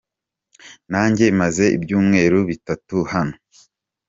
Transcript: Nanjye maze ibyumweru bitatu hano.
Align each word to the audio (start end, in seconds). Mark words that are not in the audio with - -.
Nanjye 0.91 1.25
maze 1.39 1.63
ibyumweru 1.77 2.37
bitatu 2.49 2.95
hano. 3.11 3.35